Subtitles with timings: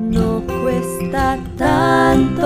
[0.00, 2.44] No cuesta tanto.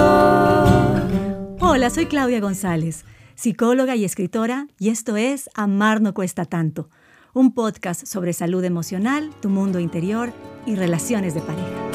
[1.58, 3.04] Hola, soy Claudia González,
[3.34, 6.90] psicóloga y escritora, y esto es Amar no cuesta tanto,
[7.32, 10.32] un podcast sobre salud emocional, tu mundo interior
[10.64, 11.90] y relaciones de pareja.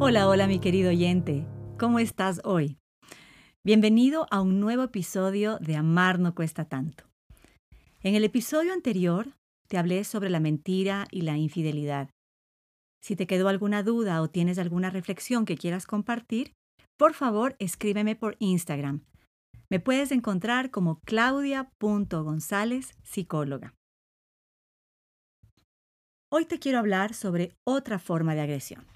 [0.00, 1.46] Hola, hola mi querido oyente,
[1.78, 2.78] ¿cómo estás hoy?
[3.62, 7.04] Bienvenido a un nuevo episodio de Amar no cuesta tanto.
[8.06, 9.32] En el episodio anterior
[9.66, 12.08] te hablé sobre la mentira y la infidelidad.
[13.02, 16.52] Si te quedó alguna duda o tienes alguna reflexión que quieras compartir,
[16.96, 19.00] por favor escríbeme por Instagram.
[19.68, 23.74] Me puedes encontrar como claudia.gonzález, psicóloga.
[26.30, 28.86] Hoy te quiero hablar sobre otra forma de agresión,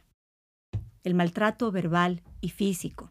[1.03, 3.11] el maltrato verbal y físico.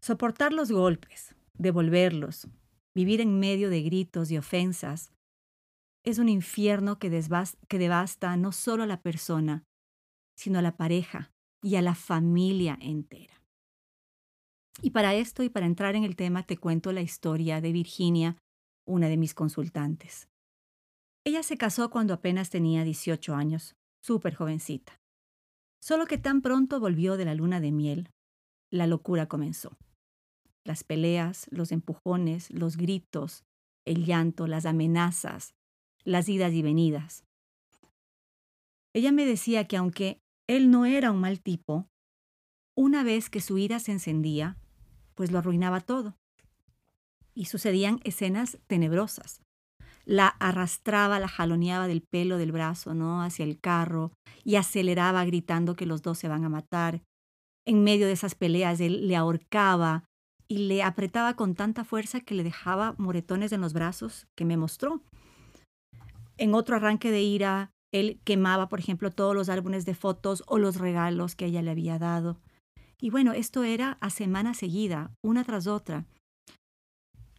[0.00, 2.48] Soportar los golpes, devolverlos,
[2.94, 5.12] Vivir en medio de gritos y ofensas
[6.04, 9.64] es un infierno que, devasta no solo a la persona,
[10.36, 11.30] sino a la pareja
[11.62, 13.42] y a la familia entera.
[14.82, 18.38] Y para esto y para entrar en el tema te cuento la historia de Virginia,
[18.86, 20.28] una de mis consultantes.
[21.24, 24.98] Ella se casó cuando apenas tenía 18 años, súper jovencita.
[25.82, 28.10] Solo que tan pronto volvió de la luna de miel,
[28.70, 29.76] la locura comenzó
[30.64, 33.44] las peleas, los empujones, los gritos,
[33.84, 35.54] el llanto, las amenazas,
[36.04, 37.24] las idas y venidas.
[38.92, 41.88] Ella me decía que aunque él no era un mal tipo,
[42.76, 44.56] una vez que su ira se encendía,
[45.14, 46.16] pues lo arruinaba todo.
[47.34, 49.42] Y sucedían escenas tenebrosas.
[50.04, 53.22] La arrastraba, la jaloneaba del pelo del brazo, ¿no?
[53.22, 54.12] hacia el carro
[54.44, 57.02] y aceleraba gritando que los dos se van a matar.
[57.66, 60.04] En medio de esas peleas él le ahorcaba,
[60.50, 64.56] y le apretaba con tanta fuerza que le dejaba moretones en los brazos que me
[64.56, 65.00] mostró.
[66.38, 70.58] En otro arranque de ira, él quemaba, por ejemplo, todos los álbumes de fotos o
[70.58, 72.40] los regalos que ella le había dado.
[73.00, 76.04] Y bueno, esto era a semana seguida, una tras otra.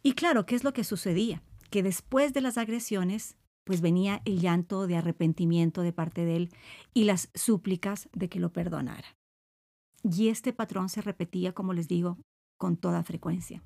[0.02, 1.42] Y claro, ¿qué es lo que sucedía?
[1.68, 6.48] Que después de las agresiones, pues venía el llanto de arrepentimiento de parte de él
[6.94, 9.16] y las súplicas de que lo perdonara.
[10.02, 12.16] Y este patrón se repetía, como les digo,
[12.62, 13.60] con toda frecuencia.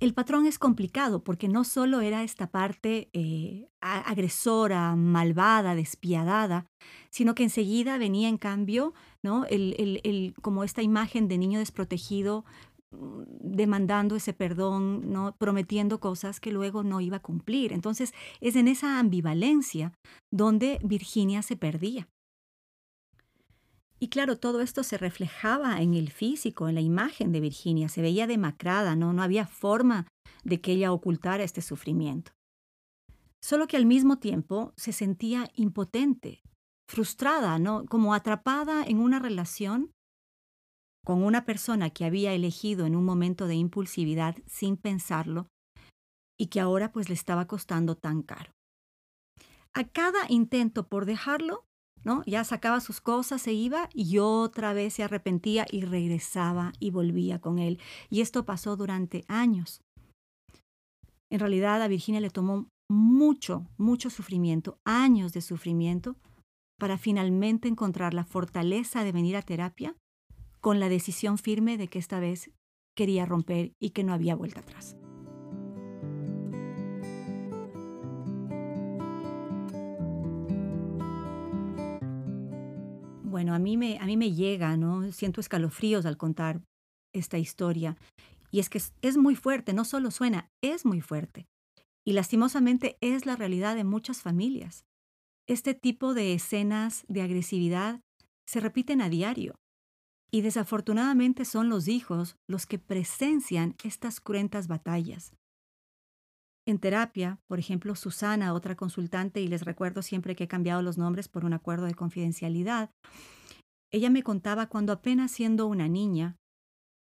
[0.00, 6.64] El patrón es complicado porque no solo era esta parte eh, agresora, malvada, despiadada,
[7.10, 9.44] sino que enseguida venía en cambio ¿no?
[9.50, 12.46] el, como esta imagen de niño desprotegido
[12.90, 15.36] mm, demandando ese perdón, ¿no?
[15.36, 17.74] prometiendo cosas que luego no iba a cumplir.
[17.74, 19.92] Entonces es en esa ambivalencia
[20.32, 22.08] donde Virginia se perdía.
[24.02, 27.90] Y claro, todo esto se reflejaba en el físico, en la imagen de Virginia.
[27.90, 29.12] Se veía demacrada, ¿no?
[29.12, 30.08] No había forma
[30.42, 32.32] de que ella ocultara este sufrimiento.
[33.42, 36.42] Solo que al mismo tiempo se sentía impotente,
[36.88, 37.84] frustrada, ¿no?
[37.86, 39.92] Como atrapada en una relación
[41.04, 45.48] con una persona que había elegido en un momento de impulsividad sin pensarlo
[46.38, 48.52] y que ahora pues le estaba costando tan caro.
[49.72, 51.64] A cada intento por dejarlo,
[52.26, 57.40] Ya sacaba sus cosas, se iba y otra vez se arrepentía y regresaba y volvía
[57.40, 57.78] con él.
[58.08, 59.82] Y esto pasó durante años.
[61.30, 66.16] En realidad a Virginia le tomó mucho, mucho sufrimiento, años de sufrimiento,
[66.78, 69.94] para finalmente encontrar la fortaleza de venir a terapia
[70.60, 72.50] con la decisión firme de que esta vez
[72.96, 74.96] quería romper y que no había vuelta atrás.
[83.40, 85.10] Bueno, a mí me, a mí me llega, ¿no?
[85.12, 86.60] Siento escalofríos al contar
[87.14, 87.96] esta historia.
[88.50, 91.46] Y es que es, muy fuerte, no solo suena, es muy fuerte.
[92.06, 94.84] Y lastimosamente es la realidad de muchas familias.
[95.48, 98.02] Este tipo de escenas de agresividad
[98.46, 99.54] se repiten a diario.
[100.30, 105.32] Y desafortunadamente son los hijos los que presencian estas cruentas batallas.
[106.66, 110.98] En terapia, por ejemplo, Susana, otra consultante, y les recuerdo siempre que he cambiado los
[110.98, 112.90] nombres por un acuerdo de confidencialidad,
[113.92, 116.36] ella me contaba cuando apenas siendo una niña,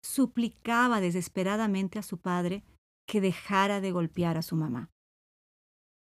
[0.03, 2.63] suplicaba desesperadamente a su padre
[3.07, 4.89] que dejara de golpear a su mamá.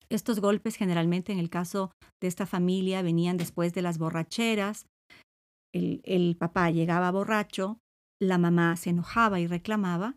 [0.10, 4.88] Estos golpes generalmente en el caso de esta familia venían después de las borracheras.
[5.72, 7.78] El, papá llegaba borracho,
[8.20, 10.16] la mamá se enojaba y reclamaba,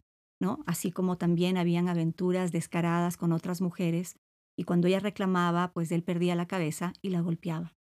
[0.66, 4.16] Así como también habían aventuras descaradas con otras mujeres
[4.58, 7.74] y cuando ella reclamaba, pues él perdía la cabeza y la golpeaba.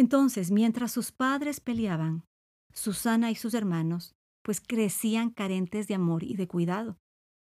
[0.00, 2.24] Entonces, mientras sus padres peleaban,
[2.72, 6.96] Susana y sus hermanos, pues crecían carentes de amor y de cuidado.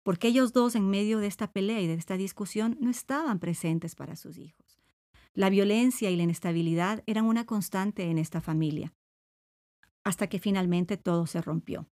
[0.04, 3.94] porque ellos dos en medio de esta pelea y de esta discusión no estaban presentes
[3.94, 4.80] para sus hijos.
[5.32, 8.92] La violencia y la inestabilidad eran una constante en esta familia,
[10.02, 11.86] hasta que finalmente todo se rompió.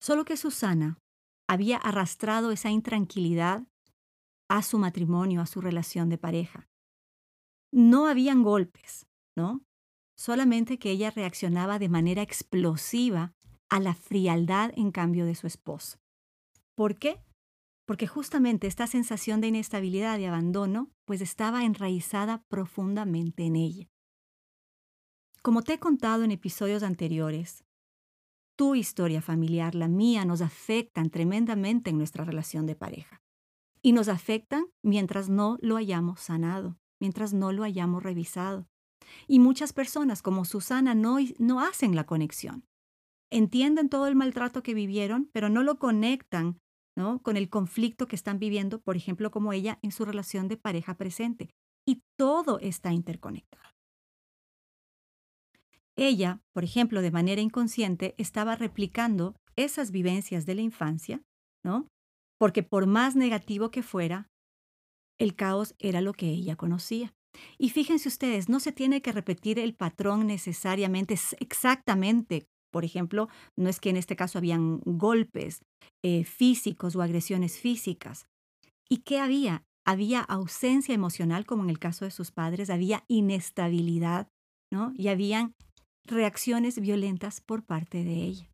[0.00, 1.00] Solo que Susana
[1.48, 3.66] había arrastrado esa intranquilidad
[4.48, 6.68] a su matrimonio, a su relación de pareja.
[7.76, 9.06] No habían golpes,
[9.36, 9.60] ¿no?
[10.16, 13.34] Solamente que ella reaccionaba de manera explosiva
[13.68, 15.98] a la frialdad en cambio de su esposo.
[16.74, 17.20] ¿Por qué?
[17.86, 23.90] Porque justamente esta sensación de inestabilidad y abandono pues estaba enraizada profundamente en ella.
[25.42, 27.62] Como te he contado en episodios anteriores,
[28.56, 33.20] tu historia familiar, la mía, nos afectan tremendamente en nuestra relación de pareja.
[33.82, 38.66] Y nos afectan mientras no lo hayamos sanado, mientras no lo hayamos revisado.
[39.26, 42.64] Y muchas personas como Susana no, no hacen la conexión.
[43.30, 46.58] Entienden todo el maltrato que vivieron, pero no lo conectan
[46.96, 47.20] ¿no?
[47.22, 50.96] con el conflicto que están viviendo, por ejemplo, como ella en su relación de pareja
[50.96, 51.50] presente.
[51.86, 53.64] Y todo está interconectado.
[55.96, 61.22] Ella, por ejemplo, de manera inconsciente, estaba replicando esas vivencias de la infancia,
[61.64, 61.88] ¿no?
[62.38, 64.28] Porque por más negativo que fuera,
[65.18, 67.14] el caos era lo que ella conocía.
[67.58, 72.46] Y fíjense ustedes, no se tiene que repetir el patrón necesariamente exactamente.
[72.70, 75.62] Por ejemplo, no es que en este caso habían golpes
[76.02, 78.26] eh, físicos o agresiones físicas.
[78.88, 79.64] ¿Y qué había?
[79.86, 84.28] Había ausencia emocional, como en el caso de sus padres, había inestabilidad,
[84.72, 84.92] ¿no?
[84.96, 85.54] Y habían
[86.04, 88.50] reacciones violentas por parte de ella.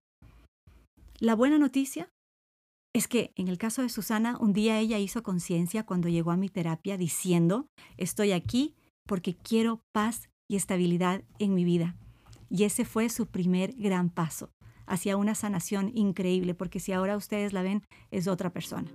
[1.19, 2.11] La buena noticia
[2.95, 6.37] es que en el caso de Susana, un día ella hizo conciencia cuando llegó a
[6.37, 7.67] mi terapia diciendo,
[7.97, 8.75] estoy aquí
[9.07, 11.97] porque quiero paz y estabilidad en mi vida.
[12.51, 14.53] Y ese fue su primer gran paso
[14.87, 18.91] hacia una sanación increíble, porque si ahora ustedes la ven, es otra persona.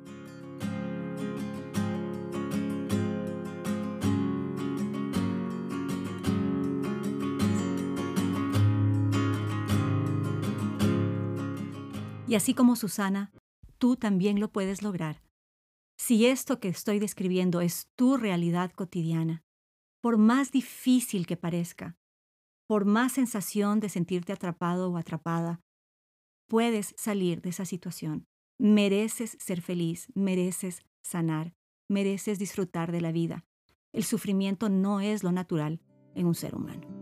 [12.28, 13.32] Y así como Susana,
[13.78, 15.22] tú también lo puedes lograr.
[15.98, 19.44] Si esto que estoy describiendo es tu realidad cotidiana,
[20.02, 21.98] por más difícil que parezca,
[22.68, 25.62] por más sensación de sentirte atrapado o atrapada,
[26.48, 28.28] puedes salir de esa situación.
[28.60, 31.54] Mereces ser feliz, mereces sanar,
[31.90, 33.46] mereces disfrutar de la vida.
[33.94, 35.82] El sufrimiento no es lo natural
[36.16, 36.97] en un ser humano.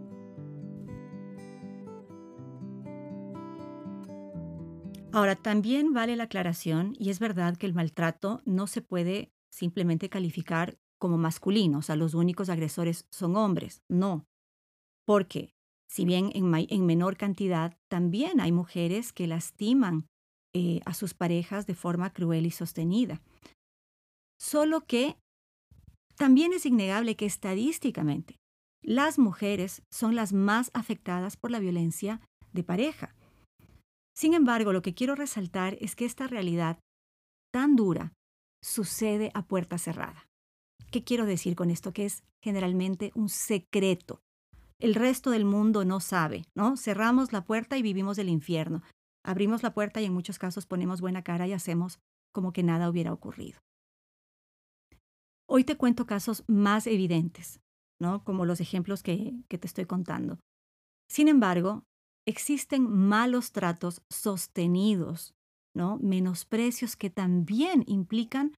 [5.15, 10.09] Ahora, también vale la aclaración, y es verdad que el maltrato no se puede simplemente
[10.09, 13.81] calificar como masculino, o sea, los únicos agresores son hombres.
[13.87, 14.25] No,
[15.05, 15.53] porque
[15.89, 20.05] si bien en, menor cantidad, también hay mujeres que lastiman
[20.53, 23.21] eh, a sus parejas de forma cruel y sostenida.
[24.37, 25.15] Solo que
[26.17, 28.35] también es innegable que estadísticamente
[28.81, 32.19] las mujeres son las más afectadas por la violencia
[32.51, 33.15] de pareja.
[34.15, 36.79] Sin embargo, lo que quiero resaltar es que esta realidad
[37.51, 38.13] tan dura
[38.63, 40.27] sucede a puerta cerrada.
[40.91, 41.91] ¿Qué quiero decir con esto?
[41.91, 44.21] Que es generalmente un secreto.
[44.79, 46.77] El resto del mundo no sabe, ¿no?
[46.77, 48.81] Cerramos la puerta y vivimos el infierno.
[49.23, 51.99] Abrimos la puerta y en muchos casos ponemos buena cara y hacemos
[52.33, 53.59] como que nada hubiera ocurrido.
[55.47, 57.59] Hoy te cuento casos más evidentes,
[57.99, 58.23] ¿no?
[58.23, 60.39] Como los ejemplos que, que te estoy contando.
[61.09, 61.83] Sin embargo,
[62.25, 65.33] existen malos tratos sostenidos,
[65.75, 65.97] ¿no?
[66.01, 68.53] menosprecios que también implican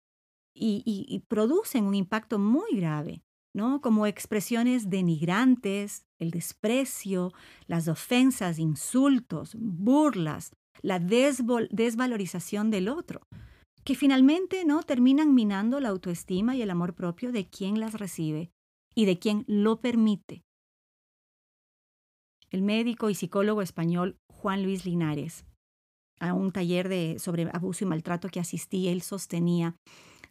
[0.59, 3.21] y, producen un impacto muy grave,
[3.53, 3.81] ¿no?
[3.81, 7.31] como expresiones denigrantes, el desprecio,
[7.67, 13.21] las ofensas, insultos, burlas, la desvalorización del otro,
[13.83, 14.81] que finalmente ¿no?
[14.83, 18.51] terminan minando la autoestima y el amor propio de quien las recibe
[18.95, 20.47] y de quien lo permite
[22.50, 25.46] el médico y psicólogo español Juan Luis Linares.
[26.20, 29.75] A un taller de, sobre abuso y maltrato que asistí, él sostenía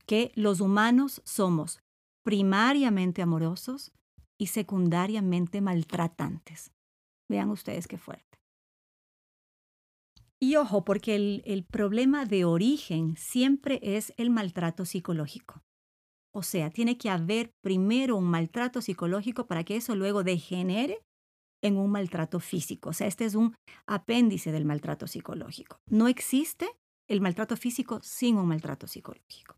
[0.07, 1.81] que los humanos somos
[2.25, 3.93] primariamente amorosos
[4.39, 6.73] y secundariamente maltratantes.
[7.29, 8.25] Vean ustedes qué fuerte.
[10.41, 15.63] Y ojo, porque el, el, problema de origen siempre es el maltrato psicológico.
[16.35, 21.01] O sea, tiene que haber primero un maltrato psicológico para que eso luego degenere
[21.63, 22.91] en un maltrato físico.
[22.91, 23.55] O sea, este es un
[23.87, 25.81] apéndice del maltrato psicológico.
[25.87, 26.69] No existe
[27.09, 29.57] el maltrato físico sin un maltrato psicológico.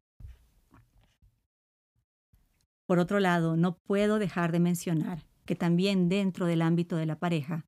[2.86, 7.18] Por otro lado, no puedo dejar de mencionar que también dentro del ámbito de la
[7.18, 7.66] pareja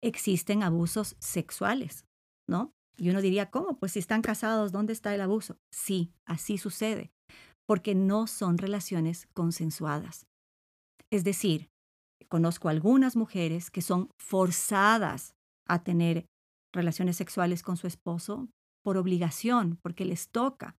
[0.00, 2.06] existen abusos sexuales,
[2.46, 2.74] ¿no?
[2.96, 3.78] Y uno diría, ¿cómo?
[3.78, 5.58] Pues si están casados, ¿dónde está el abuso?
[5.70, 7.10] Sí, así sucede,
[7.66, 10.26] porque no son relaciones consensuadas.
[11.10, 11.71] Es decir,
[12.28, 15.34] conozco algunas mujeres que son forzadas
[15.66, 16.26] a tener
[16.72, 18.48] relaciones sexuales con su esposo
[18.82, 20.76] por obligación, porque les toca,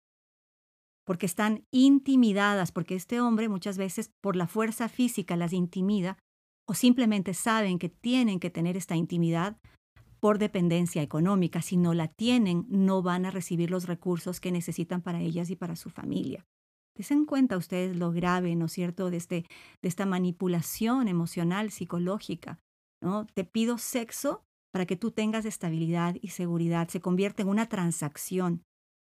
[1.06, 6.18] porque están intimidadas, porque este hombre muchas veces por la fuerza física las intimida
[6.68, 9.58] o simplemente saben que tienen que tener esta intimidad
[10.20, 11.62] por dependencia económica.
[11.62, 15.56] Si no la tienen, no van a recibir los recursos que necesitan para ellas y
[15.58, 16.46] para su familia.
[16.96, 19.46] Desen cuenta ustedes lo grave, ¿no es cierto?, de, este,
[19.82, 22.60] de esta manipulación emocional, psicológica.
[23.02, 23.26] ¿no?
[23.34, 26.88] Te pido sexo para que tú tengas estabilidad y seguridad.
[26.88, 28.64] Se convierte en una transacción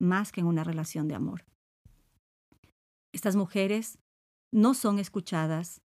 [0.01, 1.45] más que en una relación de amor.
[3.13, 3.99] Estas mujeres
[4.53, 5.83] no son escuchadas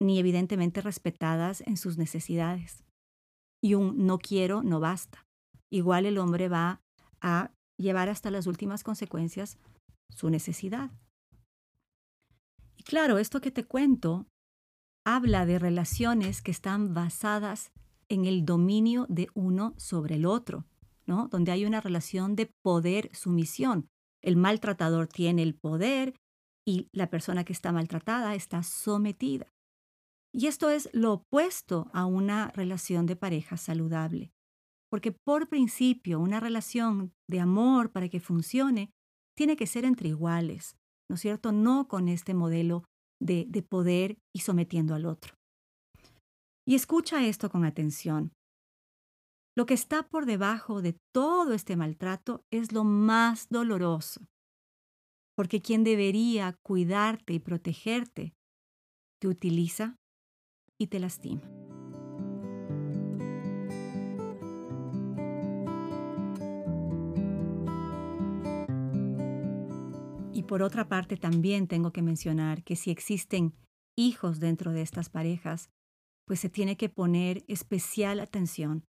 [0.00, 2.84] ni evidentemente respetadas en sus necesidades.
[3.62, 5.24] Y un no quiero no basta.
[5.70, 6.80] Igual el hombre va
[7.20, 9.58] a llevar hasta las últimas consecuencias
[10.10, 10.90] su necesidad.
[12.82, 14.26] Y claro, esto que te cuento
[15.06, 17.70] habla de relaciones que están basadas
[18.08, 20.66] en el dominio de uno sobre el otro,
[21.06, 21.28] ¿no?
[21.28, 23.88] Donde hay una relación de poder-sumisión.
[24.20, 26.16] El maltratador tiene el poder
[26.66, 29.46] y la persona que está maltratada está sometida.
[30.34, 34.32] Y esto es lo opuesto a una relación de pareja saludable,
[34.90, 38.90] porque por principio una relación de amor para que funcione
[39.36, 40.76] tiene que ser entre iguales,
[41.08, 41.52] ¿no es cierto?
[41.52, 42.84] No con este modelo
[43.20, 45.34] de, de poder y sometiendo al otro.
[46.66, 48.32] Y escucha esto con atención.
[49.56, 54.22] Lo que está por debajo de todo este maltrato es lo más doloroso,
[55.36, 58.34] porque quien debería cuidarte y protegerte
[59.20, 59.96] te utiliza
[60.80, 61.61] y te lastima.
[70.52, 73.54] Por otra parte también tengo que mencionar que si existen
[73.96, 75.70] hijos dentro de estas parejas,
[76.26, 78.84] pues se tiene que poner especial atención,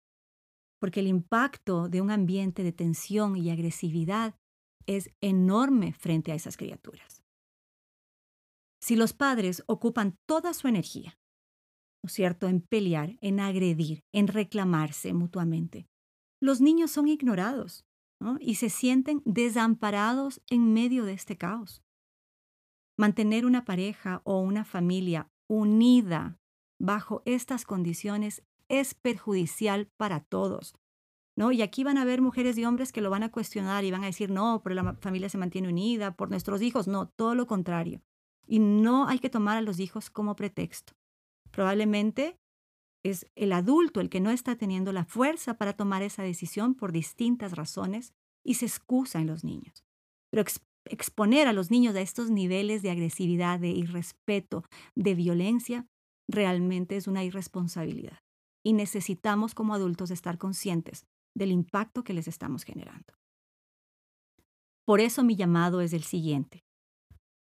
[0.81, 4.35] porque el impacto de un ambiente de tensión y agresividad
[4.87, 7.23] es enorme frente a esas criaturas.
[8.81, 11.17] Si los padres ocupan toda su energía,
[12.03, 15.87] ¿no es cierto?, en pelear, en agredir, en reclamarse mutuamente,
[16.41, 17.85] los niños son ignorados
[18.39, 21.83] y se sienten desamparados en medio de este caos.
[22.97, 26.37] Mantener una pareja o una familia unida
[26.79, 30.75] bajo estas condiciones es perjudicial para todos,
[31.35, 31.51] ¿no?
[31.51, 34.03] Y aquí van a haber mujeres y hombres que lo van a cuestionar y van
[34.03, 37.47] a decir, no, pero la familia se mantiene unida, por nuestros hijos, no, todo lo
[37.47, 38.01] contrario.
[38.45, 40.93] Y no hay que tomar a los hijos como pretexto.
[41.51, 42.39] Probablemente
[43.03, 46.91] es el adulto el que no está teniendo la fuerza para tomar esa decisión por
[46.91, 49.83] distintas razones y se excusa en los niños.
[50.31, 50.43] Pero
[50.85, 54.63] exponer a los niños a estos niveles de agresividad, de irrespeto,
[54.95, 55.87] de violencia,
[56.29, 58.19] realmente es una irresponsabilidad.
[58.65, 61.05] Y necesitamos como adultos estar conscientes
[61.35, 63.13] del impacto que les estamos generando.
[64.85, 66.63] Por eso mi llamado es el siguiente.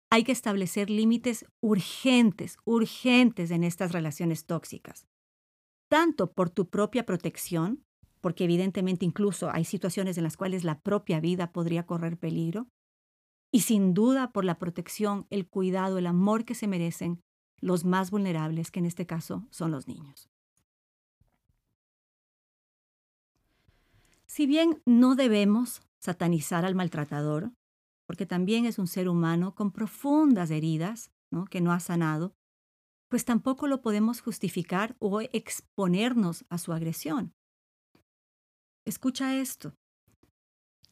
[0.10, 5.06] Hay que establecer límites urgentes, urgentes en estas relaciones tóxicas,
[5.88, 7.84] tanto por tu propia protección,
[8.22, 12.68] porque evidentemente incluso hay situaciones en las cuales la propia vida podría correr peligro,
[13.52, 17.22] y sin duda por la protección, el cuidado, el amor que se merecen
[17.60, 20.30] los más vulnerables, que en este caso son los niños.
[24.26, 27.54] Si bien no debemos satanizar al maltratador,
[28.06, 31.12] porque también es un ser humano con profundas heridas
[31.50, 32.34] que no ha sanado,
[33.10, 37.34] pues tampoco lo podemos justificar o exponernos a su agresión.
[38.86, 39.76] Escucha esto.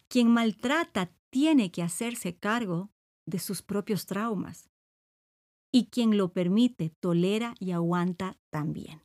[0.08, 2.92] Quien maltrata tiene que hacerse cargo
[3.26, 4.70] de sus propios traumas
[5.74, 9.02] y quien lo permite tolera y aguanta también.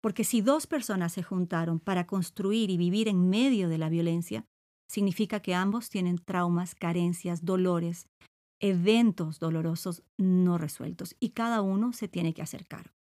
[0.00, 4.46] Porque si dos personas se juntaron para construir y vivir en medio de la violencia,
[4.88, 8.06] significa que ambos tienen traumas, carencias, dolores,
[8.60, 12.94] eventos dolorosos no resueltos y cada uno se tiene que hacer cargo.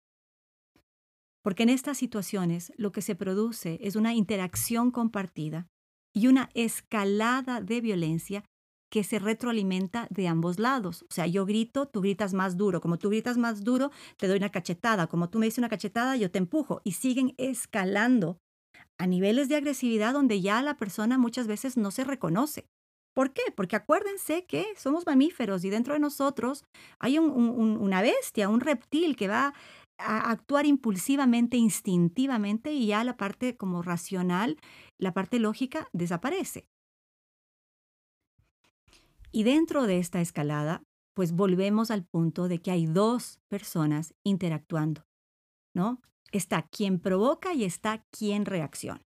[1.44, 5.68] Porque en estas situaciones lo que se produce es una interacción compartida
[6.14, 8.44] y una escalada de violencia
[8.90, 11.04] que se retroalimenta de ambos lados.
[11.04, 12.82] O sea, yo grito, tú gritas más duro.
[12.82, 15.08] Como tú gritas más duro, te doy una cachetada.
[15.08, 16.82] Como tú me dices una cachetada, yo te empujo.
[16.84, 18.40] Y siguen escalando
[18.98, 22.68] a niveles de agresividad donde ya la persona muchas veces no se reconoce.
[23.18, 23.42] ¿Por qué?
[23.56, 26.66] Porque acuérdense que somos mamíferos y dentro de nosotros
[27.00, 29.56] hay una bestia, un reptil que va
[29.98, 34.58] a actuar impulsivamente, instintivamente, y ya la parte como racional,
[35.00, 36.68] la parte lógica desaparece.
[39.32, 40.84] Y dentro de esta escalada,
[41.16, 45.08] pues volvemos al punto de que hay dos personas interactuando,
[45.74, 46.04] ¿no?
[46.32, 49.02] Está quien provoca y está quien reacciona.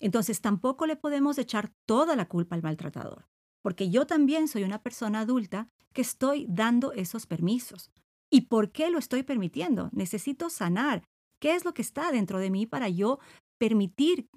[0.00, 3.24] Entonces tampoco le podemos echar toda la culpa al maltratador,
[3.66, 7.90] porque yo también soy una persona adulta que estoy dando esos permisos.
[8.30, 9.90] ¿Y por qué lo estoy permitiendo?
[9.90, 11.02] Necesito sanar.
[11.40, 13.18] ¿Qué es lo que está dentro de mí para yo
[13.58, 14.28] permitir,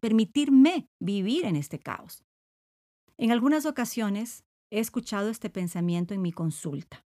[0.00, 2.24] permitirme vivir en este caos?
[3.18, 7.04] En algunas ocasiones he escuchado este pensamiento en mi consulta.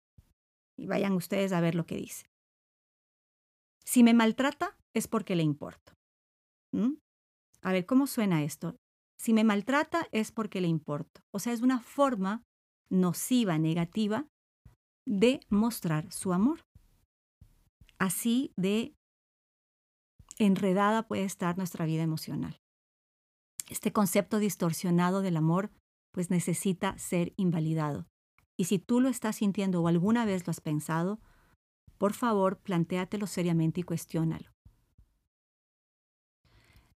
[0.76, 2.26] Y vayan ustedes a ver lo que dice.
[3.86, 5.94] Si me maltrata es porque le importo.
[6.72, 6.94] ¿Mm?
[7.62, 8.76] A ver, ¿cómo suena esto?
[9.24, 11.22] Si me maltrata es porque le importo.
[11.32, 12.44] O sea, es una forma
[12.90, 14.28] nociva, negativa,
[15.06, 16.66] de mostrar su amor.
[17.98, 18.98] Así de
[20.40, 22.60] enredada puede estar nuestra vida emocional.
[23.70, 25.72] Este concepto distorsionado del amor
[26.12, 28.06] pues necesita ser invalidado.
[28.58, 31.22] Y si tú lo estás sintiendo o alguna vez lo has pensado,
[31.98, 34.52] por favor, plantéatelo seriamente y cuestiónalo.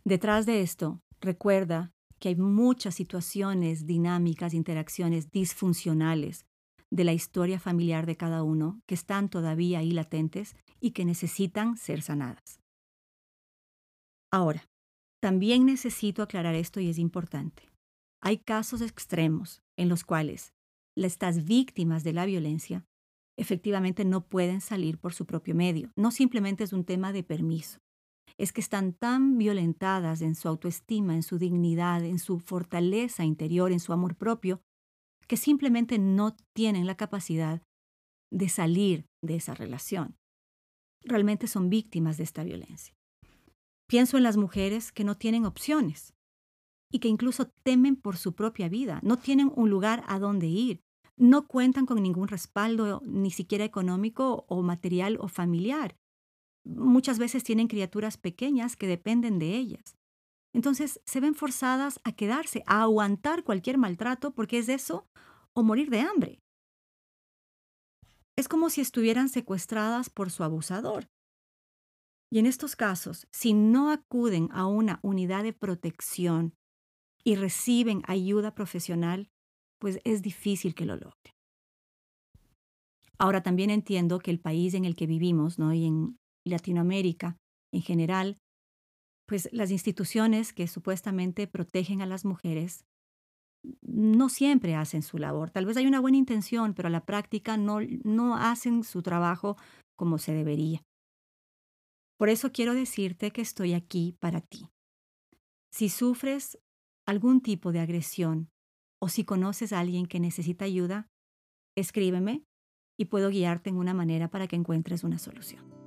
[0.04, 6.46] Detrás de esto, recuerda que hay muchas situaciones, dinámicas, interacciones disfuncionales
[6.92, 11.78] de la historia familiar de cada uno que están todavía ahí latentes y que necesitan
[11.78, 12.60] ser sanadas.
[14.32, 14.68] Ahora,
[15.22, 17.64] también necesito aclarar esto y es importante.
[18.22, 20.54] Hay casos extremos en los cuales
[20.96, 22.86] estas víctimas de la violencia
[23.38, 25.92] efectivamente no pueden salir por su propio medio.
[25.96, 27.80] No simplemente es un tema de permiso.
[28.38, 33.72] Es que están tan violentadas en su autoestima, en su dignidad, en su fortaleza interior,
[33.72, 34.62] en su amor propio,
[35.28, 37.62] que simplemente no tienen la capacidad
[38.32, 40.18] de salir de esa relación.
[41.04, 42.94] Realmente son víctimas de esta violencia.
[43.88, 46.14] Pienso en las mujeres que no tienen opciones
[46.92, 50.82] y que incluso temen por su propia vida, no tienen un lugar a donde ir,
[51.18, 55.96] no cuentan con ningún respaldo, ni siquiera económico o material o familiar.
[56.66, 59.96] Muchas veces tienen criaturas pequeñas que dependen de ellas.
[60.54, 65.08] Entonces se ven forzadas a quedarse, a aguantar cualquier maltrato porque es eso
[65.54, 66.42] o morir de hambre.
[68.38, 71.08] Es como si estuvieran secuestradas por su abusador.
[72.32, 76.54] Y en estos casos, si no acuden a una unidad de protección
[77.24, 79.30] y reciben ayuda profesional,
[79.80, 81.34] pues es difícil que lo logren.
[83.18, 85.74] Ahora también entiendo que el país en el que vivimos, ¿no?
[85.74, 85.86] y
[86.46, 87.38] Latinoamérica
[87.74, 88.38] en general,
[89.28, 92.86] pues las instituciones que supuestamente protegen a las mujeres
[93.82, 95.50] no siempre hacen su labor.
[95.50, 99.58] Tal vez hay una buena intención, pero a la práctica no, no hacen su trabajo
[99.96, 100.84] como se debería.
[102.18, 104.70] Por eso quiero decirte que estoy aquí para ti.
[105.72, 106.58] Si sufres
[107.06, 108.50] algún tipo de agresión
[109.02, 111.10] o si conoces a alguien que necesita ayuda,
[111.76, 112.44] escríbeme
[112.98, 115.85] y puedo guiarte en una manera para que encuentres una solución.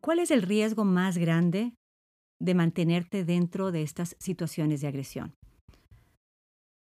[0.00, 1.74] ¿Cuál es el riesgo más grande
[2.40, 5.34] de mantenerte dentro de estas situaciones de agresión?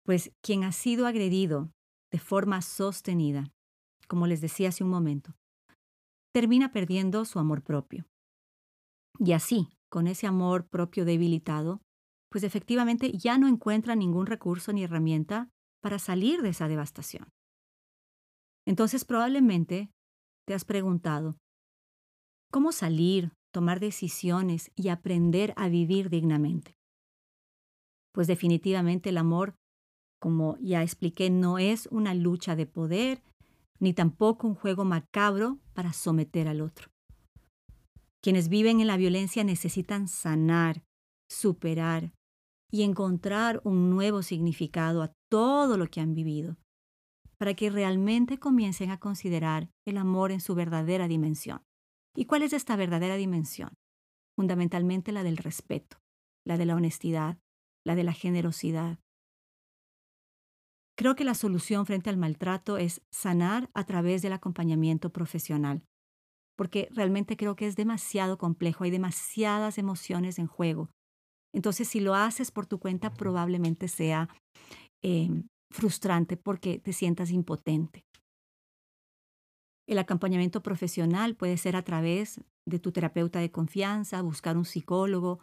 [0.04, 1.71] Pues quien ha sido agredido
[2.12, 3.52] de forma sostenida,
[4.08, 5.36] como les decía hace un momento,
[6.34, 8.06] termina perdiendo su amor propio.
[9.19, 11.82] Y así, con ese amor propio debilitado,
[12.32, 15.49] pues efectivamente ya no encuentra ningún recurso ni herramienta
[15.82, 17.30] para salir de esa devastación.
[18.65, 19.91] Entonces probablemente
[20.47, 21.38] te has preguntado,
[22.53, 26.77] ¿Cómo salir, tomar decisiones y aprender a vivir dignamente?
[28.11, 29.55] Pues definitivamente el amor,
[30.19, 33.23] como ya expliqué, no es una lucha de poder,
[33.79, 36.91] ni tampoco un juego macabro para someter al otro.
[38.21, 40.83] Quienes viven en la violencia necesitan sanar,
[41.27, 42.13] superar
[42.69, 46.57] y encontrar un nuevo significado a todo lo que han vivido,
[47.39, 51.63] para que realmente comiencen a considerar el amor en su verdadera dimensión.
[52.15, 53.73] ¿Y cuál es esta verdadera dimensión?
[54.36, 55.97] Fundamentalmente la del respeto,
[56.45, 57.38] la de la honestidad,
[57.86, 58.99] la de la generosidad.
[60.95, 65.84] Creo que la solución frente al maltrato es sanar a través del acompañamiento profesional,
[66.56, 70.91] porque realmente creo que es demasiado complejo, hay demasiadas emociones en juego.
[71.54, 74.30] Entonces, si lo haces por tu cuenta, probablemente sea
[75.04, 75.30] eh,
[75.71, 78.06] frustrante porque te sientas impotente.
[79.88, 85.39] El acompañamiento profesional puede ser a través de tu terapeuta de confianza, buscar un psicólogo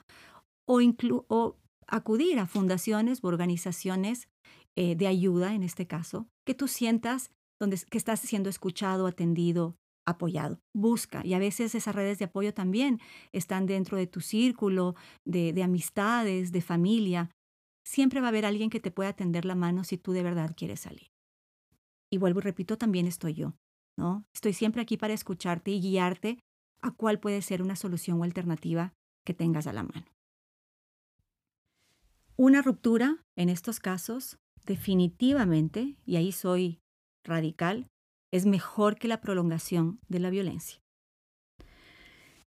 [0.66, 0.80] o,
[1.28, 4.28] o acudir a fundaciones u organizaciones
[4.76, 9.76] eh, de ayuda en este caso, que tú sientas donde, que estás siendo escuchado, atendido,
[10.06, 10.60] apoyado.
[10.74, 11.24] Busca.
[11.24, 13.00] Y a veces esas redes de apoyo también
[13.32, 14.94] están dentro de tu círculo
[15.26, 17.30] de, de amistades, de familia.
[17.86, 20.54] Siempre va a haber alguien que te pueda tender la mano si tú de verdad
[20.56, 21.08] quieres salir.
[22.12, 23.54] Y vuelvo y repito, también estoy yo,
[24.34, 26.38] Estoy siempre aquí para escucharte y guiarte
[26.82, 28.92] a cuál puede ser una solución o alternativa
[29.24, 30.06] que tengas a la mano.
[32.36, 36.80] Una ruptura, en estos casos, definitivamente, y ahí soy
[37.24, 37.86] radical,
[38.32, 40.80] es mejor que la prolongación de la violencia.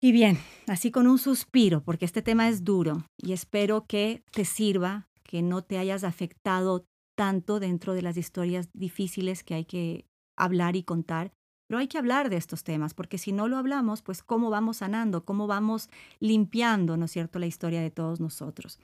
[0.01, 4.45] Y bien, así con un suspiro, porque este tema es duro y espero que te
[4.45, 10.07] sirva, que no te hayas afectado tanto dentro de las historias difíciles que hay que
[10.37, 11.33] hablar y contar,
[11.67, 14.79] pero hay que hablar de estos temas, porque si no lo hablamos, pues cómo vamos
[14.79, 15.89] sanando, cómo vamos
[16.21, 18.79] limpiando, ¿no es cierto?, la historia de todos nosotros.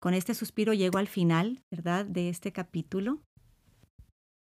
[0.00, 3.20] Con este suspiro llego al final, ¿verdad?, de este capítulo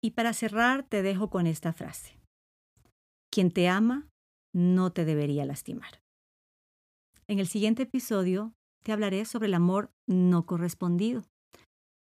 [0.02, 2.16] y para cerrar te dejo con esta frase.
[3.32, 4.08] Quien te ama
[4.54, 6.02] no te debería lastimar.
[7.28, 11.24] En el siguiente episodio te hablaré sobre el amor no correspondido,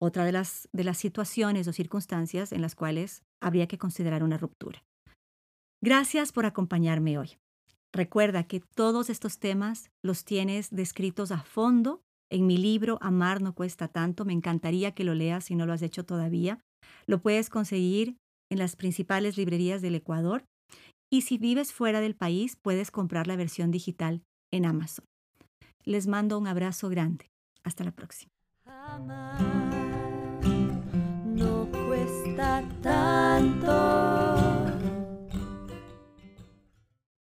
[0.03, 4.37] otra de las, de las situaciones o circunstancias en las cuales habría que considerar una
[4.37, 4.83] ruptura.
[5.81, 7.39] Gracias por acompañarme hoy.
[7.95, 13.55] Recuerda que todos estos temas los tienes descritos a fondo en mi libro Amar no
[13.55, 14.25] cuesta tanto.
[14.25, 16.59] Me encantaría que lo leas si no lo has hecho todavía.
[17.07, 18.17] Lo puedes conseguir
[18.51, 20.45] en las principales librerías del Ecuador
[21.13, 25.05] y si vives fuera del país puedes comprar la versión digital en Amazon.
[25.85, 27.31] Les mando un abrazo grande.
[27.63, 28.33] Hasta la próxima.
[32.35, 34.42] Cuesta tanto.